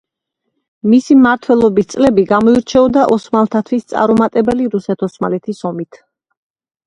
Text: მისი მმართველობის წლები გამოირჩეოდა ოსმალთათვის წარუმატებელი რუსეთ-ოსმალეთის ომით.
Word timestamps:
მისი 0.93 1.17
მმართველობის 1.17 1.89
წლები 1.93 2.23
გამოირჩეოდა 2.31 3.03
ოსმალთათვის 3.15 3.85
წარუმატებელი 3.93 4.67
რუსეთ-ოსმალეთის 4.77 5.61
ომით. 5.71 6.01